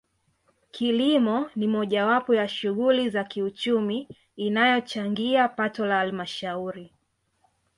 [0.71, 6.93] Kilimo ni mojawapo ya shughuli za kiuchumi inayochangia pato la Halmashauri